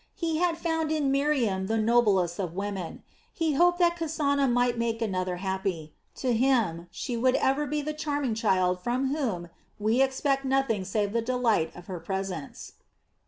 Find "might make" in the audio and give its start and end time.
4.51-4.99